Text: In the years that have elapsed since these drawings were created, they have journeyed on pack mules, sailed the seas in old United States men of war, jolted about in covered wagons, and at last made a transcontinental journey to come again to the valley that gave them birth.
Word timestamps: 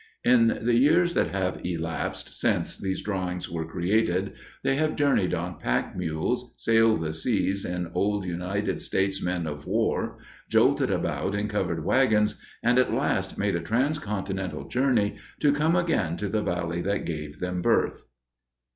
In 0.23 0.61
the 0.63 0.73
years 0.73 1.13
that 1.13 1.27
have 1.27 1.63
elapsed 1.63 2.29
since 2.39 2.75
these 2.75 3.03
drawings 3.03 3.51
were 3.51 3.67
created, 3.67 4.33
they 4.63 4.73
have 4.75 4.95
journeyed 4.95 5.35
on 5.35 5.59
pack 5.59 5.95
mules, 5.95 6.55
sailed 6.57 7.01
the 7.01 7.13
seas 7.13 7.63
in 7.65 7.91
old 7.93 8.25
United 8.25 8.81
States 8.81 9.21
men 9.23 9.45
of 9.45 9.67
war, 9.67 10.17
jolted 10.49 10.89
about 10.89 11.35
in 11.35 11.47
covered 11.47 11.85
wagons, 11.85 12.41
and 12.63 12.79
at 12.79 12.91
last 12.91 13.37
made 13.37 13.55
a 13.55 13.61
transcontinental 13.61 14.67
journey 14.67 15.17
to 15.39 15.53
come 15.53 15.75
again 15.75 16.17
to 16.17 16.29
the 16.29 16.41
valley 16.41 16.81
that 16.81 17.05
gave 17.05 17.37
them 17.37 17.61
birth. 17.61 18.05